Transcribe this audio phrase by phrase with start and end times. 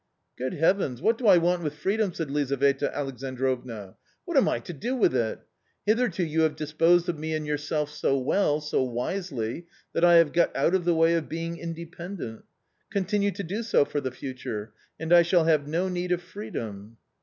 [0.39, 0.99] "Good Heavens!
[0.99, 5.15] what do I want with freedom," said Lizaveta Alexandrovna," what am I to do with
[5.15, 5.41] it?
[5.85, 10.33] Hitherto you have disposed of me and yourself so well, so wisely, that I have
[10.33, 12.45] got out of the way of being independent;
[12.89, 16.97] continue to do so for the future; and I shall have no need of freedom."